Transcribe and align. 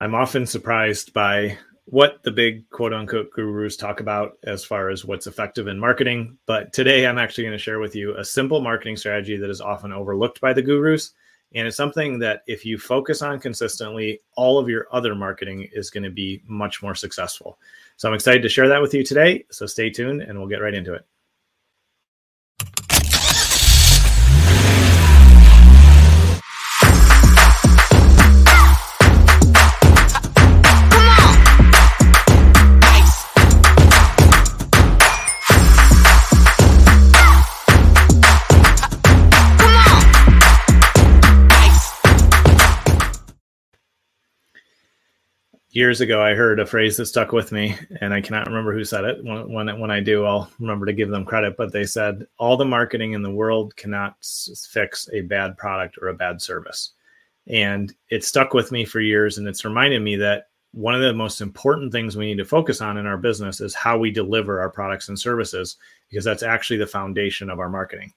I'm 0.00 0.14
often 0.14 0.46
surprised 0.46 1.12
by 1.12 1.58
what 1.86 2.22
the 2.22 2.30
big 2.30 2.68
quote 2.70 2.92
unquote 2.92 3.32
gurus 3.32 3.76
talk 3.76 3.98
about 3.98 4.38
as 4.44 4.64
far 4.64 4.90
as 4.90 5.04
what's 5.04 5.26
effective 5.26 5.66
in 5.66 5.78
marketing. 5.78 6.38
But 6.46 6.72
today 6.72 7.04
I'm 7.04 7.18
actually 7.18 7.44
going 7.44 7.56
to 7.56 7.62
share 7.62 7.80
with 7.80 7.96
you 7.96 8.16
a 8.16 8.24
simple 8.24 8.60
marketing 8.60 8.96
strategy 8.96 9.36
that 9.36 9.50
is 9.50 9.60
often 9.60 9.92
overlooked 9.92 10.40
by 10.40 10.52
the 10.52 10.62
gurus. 10.62 11.12
And 11.54 11.66
it's 11.66 11.76
something 11.76 12.18
that 12.20 12.42
if 12.46 12.64
you 12.64 12.78
focus 12.78 13.22
on 13.22 13.40
consistently, 13.40 14.20
all 14.36 14.58
of 14.58 14.68
your 14.68 14.86
other 14.92 15.16
marketing 15.16 15.68
is 15.72 15.90
going 15.90 16.04
to 16.04 16.10
be 16.10 16.42
much 16.46 16.80
more 16.80 16.94
successful. 16.94 17.58
So 17.96 18.06
I'm 18.06 18.14
excited 18.14 18.42
to 18.42 18.48
share 18.48 18.68
that 18.68 18.82
with 18.82 18.94
you 18.94 19.02
today. 19.02 19.46
So 19.50 19.66
stay 19.66 19.90
tuned 19.90 20.22
and 20.22 20.38
we'll 20.38 20.48
get 20.48 20.62
right 20.62 20.74
into 20.74 20.94
it. 20.94 21.06
Years 45.70 46.00
ago 46.00 46.22
i 46.22 46.34
heard 46.34 46.60
a 46.60 46.66
phrase 46.66 46.96
that 46.96 47.06
stuck 47.06 47.32
with 47.32 47.52
me 47.52 47.76
and 48.00 48.14
i 48.14 48.20
cannot 48.20 48.46
remember 48.46 48.72
who 48.72 48.84
said 48.84 49.04
it. 49.04 49.22
When, 49.22 49.52
when, 49.52 49.80
when 49.80 49.90
i 49.90 50.00
do 50.00 50.24
i'll 50.24 50.50
remember 50.58 50.86
to 50.86 50.92
give 50.92 51.10
them 51.10 51.24
credit 51.24 51.56
but 51.56 51.72
they 51.72 51.84
said 51.84 52.26
all 52.38 52.56
the 52.56 52.64
marketing 52.64 53.12
in 53.12 53.22
the 53.22 53.30
world 53.30 53.76
cannot 53.76 54.16
s- 54.20 54.68
fix 54.70 55.08
a 55.12 55.20
bad 55.22 55.56
product 55.58 55.98
or 56.00 56.08
a 56.08 56.14
bad 56.14 56.40
service. 56.40 56.92
And 57.46 57.94
it 58.10 58.24
stuck 58.24 58.52
with 58.52 58.72
me 58.72 58.84
for 58.84 59.00
years 59.00 59.38
and 59.38 59.48
it's 59.48 59.64
reminded 59.64 60.02
me 60.02 60.16
that 60.16 60.48
one 60.72 60.94
of 60.94 61.00
the 61.00 61.14
most 61.14 61.40
important 61.40 61.92
things 61.92 62.16
we 62.16 62.26
need 62.26 62.38
to 62.38 62.44
focus 62.44 62.80
on 62.80 62.98
in 62.98 63.06
our 63.06 63.16
business 63.16 63.60
is 63.60 63.74
how 63.74 63.98
we 63.98 64.10
deliver 64.10 64.60
our 64.60 64.68
products 64.68 65.08
and 65.08 65.18
services 65.18 65.76
because 66.10 66.24
that's 66.24 66.42
actually 66.42 66.76
the 66.76 66.86
foundation 66.86 67.48
of 67.48 67.58
our 67.58 67.70
marketing. 67.70 68.12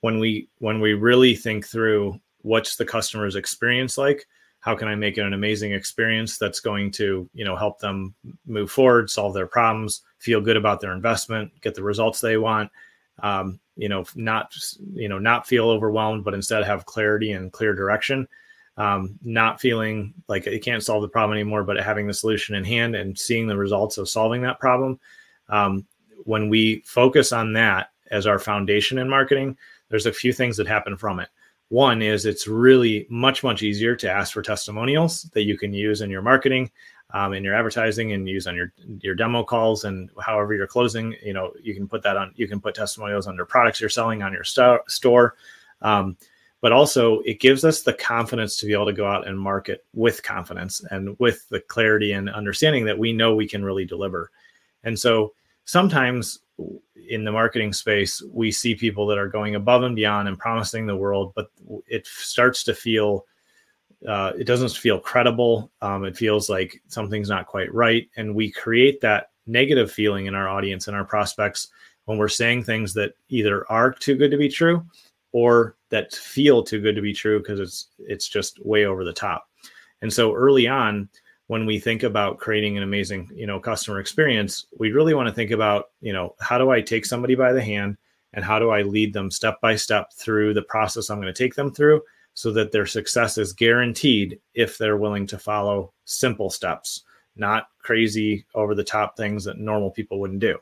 When 0.00 0.18
we 0.18 0.48
when 0.58 0.80
we 0.80 0.94
really 0.94 1.36
think 1.36 1.66
through 1.66 2.20
what's 2.42 2.76
the 2.76 2.84
customer's 2.84 3.36
experience 3.36 3.96
like 3.96 4.26
how 4.64 4.74
can 4.74 4.88
i 4.88 4.94
make 4.94 5.18
it 5.18 5.22
an 5.22 5.34
amazing 5.34 5.72
experience 5.72 6.38
that's 6.38 6.60
going 6.60 6.90
to 6.90 7.28
you 7.34 7.44
know 7.44 7.54
help 7.54 7.78
them 7.78 8.14
move 8.46 8.70
forward 8.70 9.10
solve 9.10 9.34
their 9.34 9.46
problems 9.46 10.02
feel 10.18 10.40
good 10.40 10.56
about 10.56 10.80
their 10.80 10.92
investment 10.92 11.50
get 11.60 11.74
the 11.74 11.82
results 11.82 12.20
they 12.20 12.36
want 12.36 12.70
um, 13.22 13.60
you 13.76 13.88
know 13.88 14.04
not 14.14 14.54
you 14.92 15.08
know 15.08 15.18
not 15.18 15.46
feel 15.46 15.68
overwhelmed 15.68 16.24
but 16.24 16.34
instead 16.34 16.64
have 16.64 16.86
clarity 16.86 17.32
and 17.32 17.52
clear 17.52 17.74
direction. 17.74 18.28
Um, 18.76 19.20
not 19.22 19.60
feeling 19.60 20.12
like 20.26 20.48
it 20.48 20.64
can't 20.64 20.82
solve 20.82 21.02
the 21.02 21.08
problem 21.08 21.36
anymore 21.36 21.62
but 21.62 21.78
having 21.78 22.08
the 22.08 22.14
solution 22.14 22.56
in 22.56 22.64
hand 22.64 22.96
and 22.96 23.16
seeing 23.16 23.46
the 23.46 23.56
results 23.56 23.98
of 23.98 24.08
solving 24.08 24.42
that 24.42 24.58
problem. 24.58 24.98
Um, 25.48 25.86
when 26.24 26.48
we 26.48 26.82
focus 26.84 27.30
on 27.30 27.52
that 27.52 27.90
as 28.10 28.26
our 28.26 28.40
foundation 28.40 28.98
in 28.98 29.08
marketing 29.08 29.56
there's 29.90 30.06
a 30.06 30.12
few 30.12 30.32
things 30.32 30.56
that 30.56 30.66
happen 30.66 30.96
from 30.96 31.20
it 31.20 31.28
one 31.74 32.02
is 32.02 32.24
it's 32.24 32.46
really 32.46 33.04
much, 33.10 33.42
much 33.42 33.64
easier 33.64 33.96
to 33.96 34.08
ask 34.08 34.32
for 34.32 34.42
testimonials 34.42 35.24
that 35.34 35.42
you 35.42 35.58
can 35.58 35.74
use 35.74 36.02
in 36.02 36.08
your 36.08 36.22
marketing, 36.22 36.70
um, 37.10 37.34
in 37.34 37.42
your 37.42 37.52
advertising, 37.52 38.12
and 38.12 38.28
use 38.28 38.46
on 38.46 38.54
your 38.54 38.72
your 39.00 39.16
demo 39.16 39.42
calls 39.42 39.82
and 39.82 40.08
however 40.20 40.54
you're 40.54 40.68
closing. 40.68 41.16
You 41.20 41.32
know, 41.32 41.52
you 41.60 41.74
can 41.74 41.88
put 41.88 42.02
that 42.04 42.16
on. 42.16 42.32
You 42.36 42.46
can 42.46 42.60
put 42.60 42.76
testimonials 42.76 43.26
under 43.26 43.44
products 43.44 43.80
you're 43.80 43.90
selling 43.90 44.22
on 44.22 44.32
your 44.32 44.44
st- 44.44 44.88
store. 44.88 45.34
Um, 45.82 46.16
but 46.60 46.70
also, 46.70 47.20
it 47.26 47.40
gives 47.40 47.64
us 47.64 47.82
the 47.82 47.92
confidence 47.92 48.56
to 48.58 48.66
be 48.66 48.72
able 48.72 48.86
to 48.86 48.92
go 48.92 49.06
out 49.06 49.26
and 49.26 49.38
market 49.38 49.84
with 49.94 50.22
confidence 50.22 50.80
and 50.92 51.18
with 51.18 51.46
the 51.48 51.60
clarity 51.60 52.12
and 52.12 52.30
understanding 52.30 52.84
that 52.84 52.98
we 52.98 53.12
know 53.12 53.34
we 53.34 53.48
can 53.48 53.64
really 53.64 53.84
deliver. 53.84 54.30
And 54.84 54.96
so 54.96 55.34
sometimes 55.64 56.40
in 57.08 57.24
the 57.24 57.32
marketing 57.32 57.72
space, 57.72 58.22
we 58.30 58.50
see 58.50 58.74
people 58.74 59.06
that 59.06 59.18
are 59.18 59.28
going 59.28 59.54
above 59.54 59.82
and 59.82 59.96
beyond 59.96 60.28
and 60.28 60.38
promising 60.38 60.86
the 60.86 60.96
world, 60.96 61.32
but 61.34 61.50
it 61.86 62.06
starts 62.06 62.64
to 62.64 62.74
feel 62.74 63.26
uh, 64.08 64.32
it 64.38 64.44
doesn't 64.44 64.72
feel 64.72 65.00
credible. 65.00 65.70
Um, 65.80 66.04
it 66.04 66.16
feels 66.16 66.50
like 66.50 66.82
something's 66.88 67.30
not 67.30 67.46
quite 67.46 67.72
right, 67.72 68.08
and 68.16 68.34
we 68.34 68.50
create 68.50 69.00
that 69.00 69.30
negative 69.46 69.90
feeling 69.90 70.26
in 70.26 70.34
our 70.34 70.48
audience 70.48 70.88
and 70.88 70.96
our 70.96 71.04
prospects 71.04 71.68
when 72.04 72.18
we're 72.18 72.28
saying 72.28 72.64
things 72.64 72.92
that 72.94 73.14
either 73.28 73.70
are 73.70 73.92
too 73.92 74.14
good 74.14 74.30
to 74.30 74.36
be 74.36 74.48
true 74.48 74.84
or 75.32 75.76
that 75.90 76.12
feel 76.12 76.62
too 76.62 76.80
good 76.80 76.94
to 76.94 77.02
be 77.02 77.12
true 77.12 77.38
because 77.38 77.60
it's 77.60 77.88
it's 77.98 78.28
just 78.28 78.64
way 78.64 78.84
over 78.84 79.04
the 79.04 79.12
top. 79.12 79.48
And 80.02 80.12
so 80.12 80.34
early 80.34 80.68
on, 80.68 81.08
when 81.46 81.66
we 81.66 81.78
think 81.78 82.02
about 82.02 82.38
creating 82.38 82.76
an 82.76 82.82
amazing 82.82 83.28
you 83.34 83.46
know 83.46 83.60
customer 83.60 84.00
experience 84.00 84.66
we 84.78 84.92
really 84.92 85.14
want 85.14 85.28
to 85.28 85.34
think 85.34 85.50
about 85.50 85.90
you 86.00 86.12
know 86.12 86.34
how 86.40 86.58
do 86.58 86.70
i 86.70 86.80
take 86.80 87.04
somebody 87.04 87.34
by 87.34 87.52
the 87.52 87.62
hand 87.62 87.96
and 88.32 88.44
how 88.44 88.58
do 88.58 88.70
i 88.70 88.82
lead 88.82 89.12
them 89.12 89.30
step 89.30 89.60
by 89.60 89.76
step 89.76 90.12
through 90.12 90.54
the 90.54 90.62
process 90.62 91.10
i'm 91.10 91.20
going 91.20 91.32
to 91.32 91.42
take 91.42 91.54
them 91.54 91.72
through 91.72 92.00
so 92.34 92.50
that 92.50 92.72
their 92.72 92.86
success 92.86 93.38
is 93.38 93.52
guaranteed 93.52 94.40
if 94.54 94.76
they're 94.76 94.96
willing 94.96 95.26
to 95.26 95.38
follow 95.38 95.92
simple 96.04 96.50
steps 96.50 97.04
not 97.36 97.68
crazy 97.78 98.46
over 98.54 98.74
the 98.74 98.84
top 98.84 99.16
things 99.16 99.44
that 99.44 99.58
normal 99.58 99.90
people 99.90 100.20
wouldn't 100.20 100.40
do. 100.40 100.58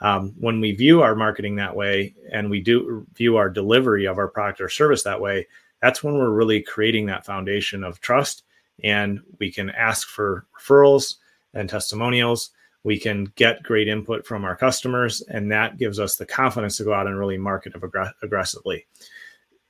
Um, 0.00 0.34
when 0.38 0.60
we 0.60 0.72
view 0.72 1.02
our 1.02 1.14
marketing 1.14 1.56
that 1.56 1.74
way 1.74 2.14
and 2.32 2.50
we 2.50 2.60
do 2.60 3.06
view 3.14 3.36
our 3.36 3.48
delivery 3.48 4.06
of 4.06 4.18
our 4.18 4.28
product 4.28 4.60
or 4.60 4.68
service 4.68 5.04
that 5.04 5.20
way 5.20 5.46
that's 5.80 6.02
when 6.02 6.14
we're 6.14 6.30
really 6.30 6.60
creating 6.62 7.06
that 7.06 7.24
foundation 7.24 7.84
of 7.84 8.00
trust 8.00 8.42
and 8.82 9.20
we 9.38 9.50
can 9.50 9.70
ask 9.70 10.08
for 10.08 10.46
referrals 10.58 11.16
and 11.52 11.68
testimonials. 11.68 12.50
We 12.82 12.98
can 12.98 13.32
get 13.36 13.62
great 13.62 13.88
input 13.88 14.26
from 14.26 14.44
our 14.44 14.56
customers, 14.56 15.22
and 15.22 15.50
that 15.52 15.78
gives 15.78 15.98
us 15.98 16.16
the 16.16 16.26
confidence 16.26 16.76
to 16.76 16.84
go 16.84 16.92
out 16.92 17.06
and 17.06 17.18
really 17.18 17.38
market 17.38 17.72
aggressively. 18.22 18.86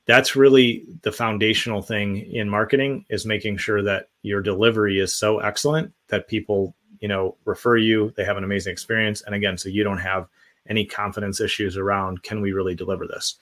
That's 0.05 0.35
really 0.35 0.85
the 1.01 1.11
foundational 1.11 1.81
thing 1.81 2.17
in 2.31 2.49
marketing 2.49 3.05
is 3.09 3.25
making 3.25 3.57
sure 3.57 3.81
that 3.83 4.09
your 4.21 4.41
delivery 4.41 4.99
is 4.99 5.13
so 5.13 5.39
excellent 5.39 5.93
that 6.09 6.27
people, 6.27 6.75
you 6.99 7.07
know, 7.07 7.37
refer 7.45 7.77
you, 7.77 8.13
they 8.17 8.25
have 8.25 8.37
an 8.37 8.43
amazing 8.43 8.73
experience, 8.73 9.21
and 9.21 9.33
again, 9.33 9.57
so 9.57 9.69
you 9.69 9.83
don't 9.83 9.97
have 9.97 10.27
any 10.67 10.85
confidence 10.85 11.39
issues 11.39 11.77
around 11.77 12.23
can 12.23 12.41
we 12.41 12.51
really 12.51 12.75
deliver 12.75 13.07
this. 13.07 13.35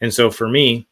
And 0.00 0.12
so 0.12 0.30
for 0.30 0.48
me, 0.48 0.86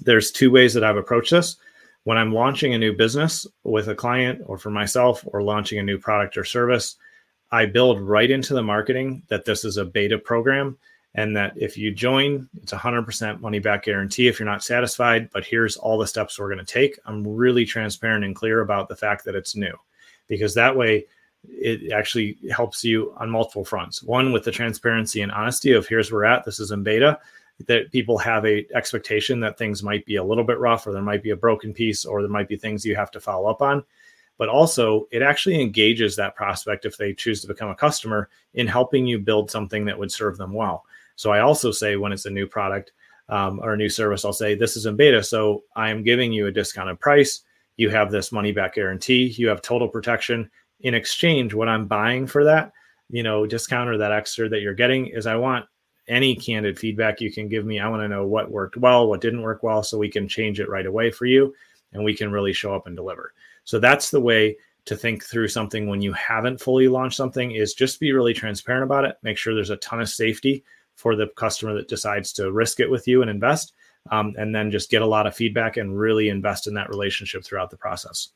there's 0.00 0.30
two 0.30 0.50
ways 0.50 0.72
that 0.74 0.84
I've 0.84 0.96
approached 0.96 1.32
this 1.32 1.56
when 2.04 2.18
I'm 2.18 2.32
launching 2.32 2.74
a 2.74 2.78
new 2.78 2.92
business 2.92 3.46
with 3.64 3.88
a 3.88 3.94
client 3.94 4.42
or 4.46 4.58
for 4.58 4.70
myself 4.70 5.24
or 5.26 5.42
launching 5.42 5.78
a 5.78 5.84
new 5.84 5.98
product 5.98 6.36
or 6.36 6.44
service, 6.44 6.96
I 7.50 7.66
build 7.66 8.00
right 8.00 8.30
into 8.30 8.54
the 8.54 8.62
marketing 8.62 9.22
that 9.28 9.44
this 9.44 9.64
is 9.64 9.76
a 9.76 9.84
beta 9.84 10.18
program 10.18 10.78
and 11.14 11.36
that 11.36 11.52
if 11.56 11.76
you 11.76 11.92
join, 11.92 12.48
it's 12.62 12.72
100% 12.72 13.40
money 13.40 13.58
back 13.58 13.84
guarantee 13.84 14.28
if 14.28 14.38
you're 14.38 14.48
not 14.48 14.64
satisfied. 14.64 15.28
But 15.30 15.44
here's 15.44 15.76
all 15.76 15.98
the 15.98 16.06
steps 16.06 16.38
we're 16.38 16.52
going 16.52 16.64
to 16.64 16.72
take. 16.72 16.98
I'm 17.04 17.26
really 17.26 17.66
transparent 17.66 18.24
and 18.24 18.34
clear 18.34 18.62
about 18.62 18.88
the 18.88 18.96
fact 18.96 19.24
that 19.26 19.34
it's 19.34 19.54
new 19.54 19.74
because 20.28 20.54
that 20.54 20.74
way 20.74 21.04
it 21.44 21.92
actually 21.92 22.38
helps 22.50 22.82
you 22.82 23.14
on 23.18 23.28
multiple 23.28 23.64
fronts. 23.64 24.02
One, 24.02 24.32
with 24.32 24.44
the 24.44 24.52
transparency 24.52 25.20
and 25.20 25.30
honesty 25.30 25.72
of 25.72 25.86
here's 25.86 26.10
where 26.10 26.20
we're 26.20 26.24
at, 26.24 26.44
this 26.44 26.58
is 26.58 26.70
in 26.70 26.82
beta 26.82 27.20
that 27.66 27.90
people 27.92 28.18
have 28.18 28.44
a 28.46 28.66
expectation 28.74 29.40
that 29.40 29.58
things 29.58 29.82
might 29.82 30.04
be 30.06 30.16
a 30.16 30.24
little 30.24 30.44
bit 30.44 30.58
rough 30.58 30.86
or 30.86 30.92
there 30.92 31.02
might 31.02 31.22
be 31.22 31.30
a 31.30 31.36
broken 31.36 31.72
piece 31.72 32.04
or 32.04 32.22
there 32.22 32.30
might 32.30 32.48
be 32.48 32.56
things 32.56 32.84
you 32.84 32.96
have 32.96 33.10
to 33.10 33.20
follow 33.20 33.48
up 33.48 33.62
on. 33.62 33.84
But 34.38 34.48
also 34.48 35.06
it 35.10 35.22
actually 35.22 35.60
engages 35.60 36.16
that 36.16 36.34
prospect 36.34 36.84
if 36.84 36.96
they 36.96 37.12
choose 37.12 37.40
to 37.42 37.48
become 37.48 37.70
a 37.70 37.74
customer 37.74 38.28
in 38.54 38.66
helping 38.66 39.06
you 39.06 39.18
build 39.18 39.50
something 39.50 39.84
that 39.84 39.98
would 39.98 40.12
serve 40.12 40.36
them 40.38 40.52
well. 40.52 40.84
So 41.16 41.30
i 41.30 41.40
also 41.40 41.70
say 41.70 41.96
when 41.96 42.12
it's 42.12 42.26
a 42.26 42.30
new 42.30 42.46
product 42.46 42.92
um, 43.28 43.60
or 43.62 43.74
a 43.74 43.76
new 43.76 43.88
service 43.88 44.24
i'll 44.24 44.32
say 44.32 44.54
this 44.54 44.76
is 44.76 44.86
in 44.86 44.96
beta 44.96 45.22
so 45.22 45.62
i 45.76 45.88
am 45.88 46.02
giving 46.02 46.32
you 46.32 46.46
a 46.46 46.52
discounted 46.52 47.00
price. 47.00 47.42
You 47.76 47.90
have 47.90 48.10
this 48.10 48.32
money 48.32 48.52
back 48.52 48.74
guarantee. 48.74 49.34
You 49.36 49.48
have 49.48 49.62
total 49.62 49.88
protection. 49.88 50.50
In 50.80 50.94
exchange 50.94 51.54
what 51.54 51.68
i'm 51.68 51.86
buying 51.86 52.26
for 52.26 52.44
that 52.44 52.72
you 53.12 53.22
know 53.22 53.46
discount 53.46 53.88
or 53.88 53.98
that 53.98 54.10
extra 54.10 54.48
that 54.48 54.62
you're 54.62 54.74
getting 54.74 55.06
is 55.06 55.26
i 55.26 55.36
want 55.36 55.64
any 56.08 56.34
candid 56.34 56.78
feedback 56.78 57.20
you 57.20 57.32
can 57.32 57.48
give 57.48 57.64
me. 57.64 57.78
I 57.78 57.88
want 57.88 58.02
to 58.02 58.08
know 58.08 58.26
what 58.26 58.50
worked 58.50 58.76
well, 58.76 59.08
what 59.08 59.20
didn't 59.20 59.42
work 59.42 59.62
well, 59.62 59.82
so 59.82 59.98
we 59.98 60.10
can 60.10 60.28
change 60.28 60.60
it 60.60 60.68
right 60.68 60.86
away 60.86 61.10
for 61.10 61.26
you 61.26 61.54
and 61.92 62.04
we 62.04 62.14
can 62.14 62.32
really 62.32 62.52
show 62.52 62.74
up 62.74 62.86
and 62.86 62.96
deliver. 62.96 63.34
So 63.64 63.78
that's 63.78 64.10
the 64.10 64.20
way 64.20 64.56
to 64.84 64.96
think 64.96 65.24
through 65.24 65.48
something 65.48 65.86
when 65.86 66.02
you 66.02 66.12
haven't 66.12 66.60
fully 66.60 66.88
launched 66.88 67.16
something 67.16 67.52
is 67.52 67.74
just 67.74 68.00
be 68.00 68.12
really 68.12 68.34
transparent 68.34 68.82
about 68.82 69.04
it. 69.04 69.16
Make 69.22 69.38
sure 69.38 69.54
there's 69.54 69.70
a 69.70 69.76
ton 69.76 70.00
of 70.00 70.08
safety 70.08 70.64
for 70.96 71.14
the 71.14 71.28
customer 71.36 71.74
that 71.74 71.88
decides 71.88 72.32
to 72.34 72.52
risk 72.52 72.80
it 72.80 72.90
with 72.90 73.06
you 73.06 73.22
and 73.22 73.30
invest. 73.30 73.74
Um, 74.10 74.34
and 74.36 74.52
then 74.52 74.72
just 74.72 74.90
get 74.90 75.02
a 75.02 75.06
lot 75.06 75.28
of 75.28 75.36
feedback 75.36 75.76
and 75.76 75.96
really 75.96 76.28
invest 76.28 76.66
in 76.66 76.74
that 76.74 76.88
relationship 76.88 77.44
throughout 77.44 77.70
the 77.70 77.76
process. 77.76 78.30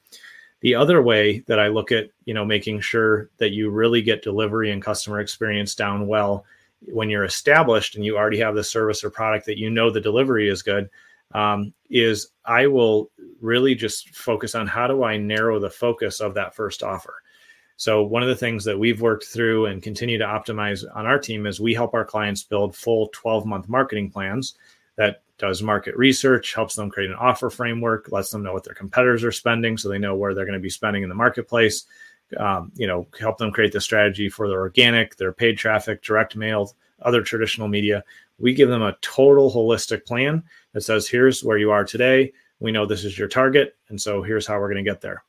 The 0.60 0.76
other 0.76 1.02
way 1.02 1.40
that 1.48 1.58
I 1.58 1.66
look 1.68 1.90
at, 1.90 2.10
you 2.24 2.34
know, 2.34 2.44
making 2.44 2.80
sure 2.80 3.30
that 3.38 3.50
you 3.50 3.70
really 3.70 4.00
get 4.00 4.22
delivery 4.22 4.70
and 4.70 4.80
customer 4.80 5.18
experience 5.18 5.74
down 5.74 6.06
well 6.06 6.44
when 6.80 7.10
you're 7.10 7.24
established 7.24 7.96
and 7.96 8.04
you 8.04 8.16
already 8.16 8.38
have 8.38 8.54
the 8.54 8.64
service 8.64 9.02
or 9.02 9.10
product 9.10 9.46
that 9.46 9.58
you 9.58 9.70
know 9.70 9.90
the 9.90 10.00
delivery 10.00 10.48
is 10.48 10.62
good, 10.62 10.88
um, 11.32 11.72
is 11.90 12.28
I 12.44 12.66
will 12.66 13.10
really 13.40 13.74
just 13.74 14.14
focus 14.14 14.54
on 14.54 14.66
how 14.66 14.86
do 14.86 15.02
I 15.02 15.16
narrow 15.16 15.58
the 15.58 15.70
focus 15.70 16.20
of 16.20 16.34
that 16.34 16.54
first 16.54 16.82
offer. 16.82 17.14
So 17.76 18.02
one 18.02 18.22
of 18.22 18.28
the 18.28 18.36
things 18.36 18.64
that 18.64 18.78
we've 18.78 19.02
worked 19.02 19.26
through 19.26 19.66
and 19.66 19.82
continue 19.82 20.16
to 20.18 20.24
optimize 20.24 20.84
on 20.94 21.04
our 21.04 21.18
team 21.18 21.46
is 21.46 21.60
we 21.60 21.74
help 21.74 21.92
our 21.92 22.06
clients 22.06 22.42
build 22.42 22.74
full 22.74 23.08
12 23.12 23.44
month 23.44 23.68
marketing 23.68 24.10
plans 24.10 24.54
that 24.96 25.22
does 25.38 25.62
market 25.62 25.94
research, 25.96 26.54
helps 26.54 26.74
them 26.74 26.88
create 26.88 27.10
an 27.10 27.16
offer 27.16 27.50
framework, 27.50 28.10
lets 28.10 28.30
them 28.30 28.42
know 28.42 28.54
what 28.54 28.64
their 28.64 28.74
competitors 28.74 29.22
are 29.22 29.32
spending 29.32 29.76
so 29.76 29.90
they 29.90 29.98
know 29.98 30.14
where 30.14 30.34
they're 30.34 30.46
going 30.46 30.54
to 30.54 30.60
be 30.60 30.70
spending 30.70 31.02
in 31.02 31.10
the 31.10 31.14
marketplace. 31.14 31.84
Um, 32.38 32.72
you 32.74 32.86
know, 32.86 33.06
help 33.18 33.38
them 33.38 33.52
create 33.52 33.72
the 33.72 33.80
strategy 33.80 34.28
for 34.28 34.48
their 34.48 34.60
organic, 34.60 35.16
their 35.16 35.32
paid 35.32 35.58
traffic, 35.58 36.02
direct 36.02 36.36
mail, 36.36 36.74
other 37.02 37.22
traditional 37.22 37.68
media. 37.68 38.02
We 38.38 38.52
give 38.52 38.68
them 38.68 38.82
a 38.82 38.96
total 39.00 39.50
holistic 39.50 40.04
plan 40.04 40.42
that 40.72 40.82
says, 40.82 41.08
here's 41.08 41.44
where 41.44 41.58
you 41.58 41.70
are 41.70 41.84
today. 41.84 42.32
We 42.58 42.72
know 42.72 42.84
this 42.84 43.04
is 43.04 43.18
your 43.18 43.28
target. 43.28 43.76
And 43.88 44.00
so 44.00 44.22
here's 44.22 44.46
how 44.46 44.58
we're 44.58 44.72
going 44.72 44.84
to 44.84 44.90
get 44.90 45.00
there 45.00 45.22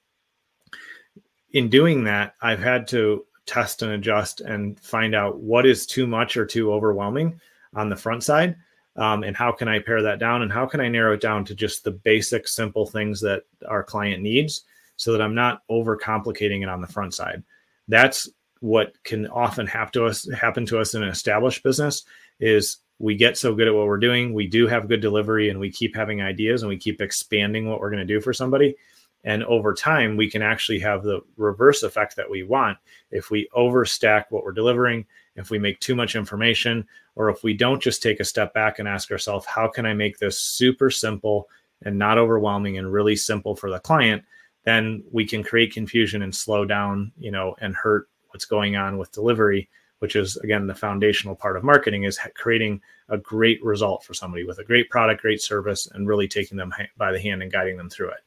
in 1.53 1.69
doing 1.69 2.03
that, 2.03 2.35
I've 2.41 2.59
had 2.59 2.88
to 2.89 3.25
test 3.45 3.81
and 3.81 3.94
adjust 3.94 4.41
and 4.41 4.79
find 4.79 5.15
out 5.15 5.39
what 5.39 5.65
is 5.65 5.85
too 5.85 6.05
much 6.05 6.35
or 6.38 6.45
too 6.45 6.71
overwhelming 6.73 7.39
on 7.73 7.89
the 7.89 7.95
front 7.95 8.23
side. 8.23 8.55
Um, 8.95 9.23
and 9.23 9.38
how 9.38 9.51
can 9.51 9.67
I 9.67 9.79
pare 9.79 10.01
that 10.01 10.19
down? 10.19 10.41
And 10.41 10.51
how 10.51 10.65
can 10.65 10.81
I 10.81 10.88
narrow 10.88 11.13
it 11.13 11.21
down 11.21 11.45
to 11.45 11.55
just 11.55 11.83
the 11.83 11.91
basic, 11.91 12.47
simple 12.47 12.85
things 12.85 13.21
that 13.21 13.44
our 13.67 13.83
client 13.83 14.21
needs 14.21 14.63
so 14.97 15.11
that 15.13 15.21
I'm 15.21 15.35
not 15.35 15.61
overcomplicating 15.69 16.61
it 16.61 16.69
on 16.69 16.81
the 16.81 16.88
front 16.88 17.13
side? 17.13 17.44
That's 17.88 18.29
what 18.59 19.01
can 19.03 19.27
often 19.27 19.65
happen 19.65 19.94
to 19.94 20.05
us 20.05 20.29
happen 20.33 20.65
to 20.65 20.79
us 20.79 20.95
in 20.95 21.03
an 21.03 21.09
established 21.09 21.63
business 21.63 22.03
is 22.39 22.77
we 22.99 23.15
get 23.15 23.38
so 23.38 23.53
good 23.53 23.67
at 23.67 23.73
what 23.75 23.85
we're 23.85 23.99
doing 23.99 24.33
we 24.33 24.47
do 24.47 24.65
have 24.65 24.88
good 24.88 24.99
delivery 24.99 25.49
and 25.49 25.59
we 25.59 25.71
keep 25.71 25.95
having 25.95 26.23
ideas 26.23 26.63
and 26.63 26.69
we 26.69 26.75
keep 26.75 26.99
expanding 26.99 27.69
what 27.69 27.79
we're 27.79 27.91
going 27.91 27.99
to 27.99 28.13
do 28.13 28.19
for 28.19 28.33
somebody 28.33 28.75
and 29.23 29.44
over 29.44 29.73
time, 29.73 30.15
we 30.15 30.29
can 30.29 30.41
actually 30.41 30.79
have 30.79 31.03
the 31.03 31.19
reverse 31.35 31.83
effect 31.83 32.15
that 32.15 32.29
we 32.29 32.44
want 32.44 32.77
if 33.11 33.29
we 33.29 33.49
overstack 33.55 34.25
what 34.29 34.44
we're 34.44 34.53
delivering, 34.53 35.05
if 35.35 35.49
we 35.49 35.59
make 35.59 35.81
too 35.81 35.95
much 35.95 36.15
information, 36.15 36.88
or 37.15 37.29
if 37.29 37.44
we 37.44 37.53
don't 37.53 37.81
just 37.81 38.01
take 38.01 38.21
a 38.21 38.25
step 38.25 38.53
back 38.53 38.79
and 38.79 38.88
ask 38.88 39.11
ourselves, 39.11 39.45
how 39.45 39.67
can 39.67 39.85
I 39.85 39.94
make 39.94 40.17
this 40.17 40.39
super 40.39 40.89
simple 40.89 41.49
and 41.81 41.97
not 41.97 42.17
overwhelming 42.17 42.77
and 42.77 42.91
really 42.91 43.17
simple 43.17 43.53
for 43.53 43.69
the 43.69 43.79
client? 43.79 44.23
Then 44.68 45.02
we 45.14 45.25
can 45.25 45.44
create 45.44 45.72
confusion 45.72 46.24
and 46.24 46.36
slow 46.36 46.66
down, 46.66 47.14
you 47.18 47.31
know, 47.31 47.56
and 47.62 47.74
hurt 47.74 48.10
what's 48.31 48.44
going 48.44 48.75
on 48.75 48.98
with 48.98 49.14
delivery, 49.14 49.69
which 50.00 50.18
is 50.18 50.36
again 50.44 50.68
the 50.68 50.75
foundational 50.75 51.36
part 51.36 51.56
of 51.56 51.64
marketing 51.64 52.04
is 52.04 52.19
creating 52.36 52.81
a 53.08 53.18
great 53.18 53.64
result 53.64 54.04
for 54.04 54.14
somebody 54.14 54.44
with 54.44 54.60
a 54.60 54.66
great 54.66 54.90
product, 54.90 55.22
great 55.22 55.42
service, 55.42 55.88
and 55.94 56.06
really 56.06 56.28
taking 56.28 56.58
them 56.58 56.74
by 56.98 57.14
the 57.14 57.22
hand 57.22 57.42
and 57.42 57.50
guiding 57.50 57.78
them 57.78 57.90
through 57.90 58.10
it. 58.10 58.19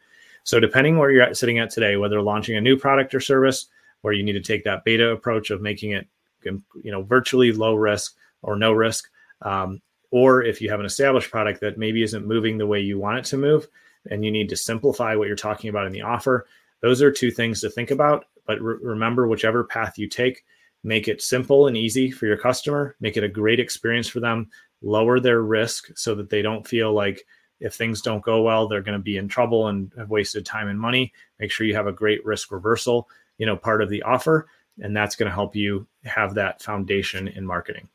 So 0.44 0.58
depending 0.58 0.96
where 0.96 1.10
you're 1.10 1.24
at, 1.24 1.36
sitting 1.36 1.58
at 1.58 1.68
today, 1.68 1.98
whether 1.98 2.22
launching 2.22 2.56
a 2.56 2.60
new 2.62 2.78
product 2.78 3.14
or 3.14 3.20
service, 3.20 3.66
where 4.00 4.14
you 4.14 4.22
need 4.22 4.32
to 4.32 4.40
take 4.40 4.64
that 4.64 4.82
beta 4.82 5.10
approach 5.10 5.50
of 5.50 5.60
making 5.60 5.90
it, 5.90 6.08
you 6.42 6.62
know, 6.90 7.02
virtually 7.02 7.52
low 7.52 7.74
risk 7.74 8.16
or 8.40 8.56
no 8.56 8.72
risk, 8.72 9.10
um, 9.42 9.82
or 10.10 10.42
if 10.42 10.62
you 10.62 10.70
have 10.70 10.80
an 10.80 10.86
established 10.86 11.30
product 11.30 11.60
that 11.60 11.76
maybe 11.76 12.02
isn't 12.02 12.26
moving 12.26 12.56
the 12.56 12.66
way 12.66 12.80
you 12.80 12.98
want 12.98 13.18
it 13.18 13.26
to 13.26 13.36
move, 13.36 13.68
and 14.10 14.24
you 14.24 14.30
need 14.30 14.48
to 14.48 14.56
simplify 14.56 15.14
what 15.14 15.28
you're 15.28 15.36
talking 15.36 15.70
about 15.70 15.86
in 15.86 15.92
the 15.92 16.02
offer, 16.02 16.46
those 16.80 17.02
are 17.02 17.12
two 17.12 17.30
things 17.30 17.60
to 17.60 17.70
think 17.70 17.90
about. 17.90 18.26
But 18.46 18.60
re- 18.60 18.78
remember, 18.80 19.28
whichever 19.28 19.64
path 19.64 19.98
you 19.98 20.08
take, 20.08 20.44
make 20.82 21.08
it 21.08 21.22
simple 21.22 21.66
and 21.66 21.76
easy 21.76 22.10
for 22.10 22.26
your 22.26 22.38
customer, 22.38 22.96
make 23.00 23.16
it 23.16 23.24
a 23.24 23.28
great 23.28 23.60
experience 23.60 24.08
for 24.08 24.20
them, 24.20 24.48
lower 24.82 25.20
their 25.20 25.42
risk 25.42 25.90
so 25.94 26.14
that 26.14 26.30
they 26.30 26.42
don't 26.42 26.66
feel 26.66 26.92
like 26.92 27.24
if 27.60 27.74
things 27.74 28.00
don't 28.00 28.24
go 28.24 28.42
well, 28.42 28.66
they're 28.66 28.80
going 28.80 28.98
to 28.98 29.02
be 29.02 29.18
in 29.18 29.28
trouble 29.28 29.68
and 29.68 29.92
have 29.98 30.08
wasted 30.08 30.46
time 30.46 30.68
and 30.68 30.80
money. 30.80 31.12
Make 31.38 31.50
sure 31.50 31.66
you 31.66 31.74
have 31.74 31.86
a 31.86 31.92
great 31.92 32.24
risk 32.24 32.50
reversal, 32.50 33.08
you 33.36 33.44
know, 33.44 33.56
part 33.56 33.82
of 33.82 33.90
the 33.90 34.02
offer, 34.02 34.48
and 34.80 34.96
that's 34.96 35.14
going 35.16 35.28
to 35.28 35.34
help 35.34 35.54
you 35.54 35.86
have 36.04 36.34
that 36.34 36.62
foundation 36.62 37.28
in 37.28 37.44
marketing. 37.44 37.88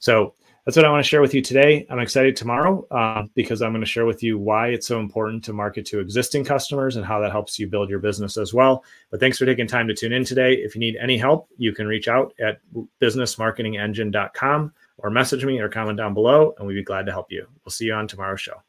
So 0.00 0.34
that's 0.64 0.76
what 0.76 0.86
I 0.86 0.90
want 0.90 1.04
to 1.04 1.08
share 1.08 1.20
with 1.20 1.34
you 1.34 1.42
today. 1.42 1.86
I'm 1.90 1.98
excited 1.98 2.36
tomorrow 2.36 2.86
uh, 2.90 3.24
because 3.34 3.62
I'm 3.62 3.72
going 3.72 3.80
to 3.80 3.86
share 3.86 4.06
with 4.06 4.22
you 4.22 4.38
why 4.38 4.68
it's 4.68 4.86
so 4.86 5.00
important 5.00 5.42
to 5.44 5.52
market 5.52 5.84
to 5.86 5.98
existing 5.98 6.44
customers 6.44 6.96
and 6.96 7.04
how 7.04 7.18
that 7.20 7.32
helps 7.32 7.58
you 7.58 7.66
build 7.66 7.90
your 7.90 7.98
business 7.98 8.36
as 8.36 8.54
well. 8.54 8.84
But 9.10 9.18
thanks 9.18 9.38
for 9.38 9.46
taking 9.46 9.66
time 9.66 9.88
to 9.88 9.94
tune 9.94 10.12
in 10.12 10.24
today. 10.24 10.54
If 10.54 10.76
you 10.76 10.80
need 10.80 10.96
any 11.00 11.18
help, 11.18 11.48
you 11.56 11.72
can 11.72 11.88
reach 11.88 12.06
out 12.06 12.32
at 12.40 12.60
businessmarketingengine.com 13.02 14.72
or 14.98 15.10
message 15.10 15.44
me 15.44 15.58
or 15.58 15.68
comment 15.68 15.98
down 15.98 16.14
below, 16.14 16.54
and 16.58 16.66
we'd 16.66 16.74
be 16.74 16.84
glad 16.84 17.06
to 17.06 17.12
help 17.12 17.32
you. 17.32 17.46
We'll 17.64 17.72
see 17.72 17.86
you 17.86 17.94
on 17.94 18.06
tomorrow's 18.06 18.40
show. 18.40 18.62